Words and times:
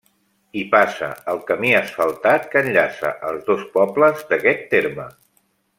Hi 0.59 0.61
passa 0.69 1.09
el 1.33 1.41
camí 1.51 1.73
asfaltat 1.81 2.49
que 2.55 2.65
enllaça 2.67 3.15
els 3.33 3.47
dos 3.51 3.65
pobles 3.77 4.25
d'aquest 4.33 4.71
terme. 4.77 5.11